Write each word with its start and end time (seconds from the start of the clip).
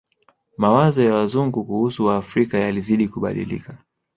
Mawazo 0.57 1.03
ya 1.03 1.13
Wazungu 1.15 1.65
kuhusu 1.65 2.05
Waafrika 2.05 2.57
yalizidi 2.59 3.07
kubadilika 3.07 3.77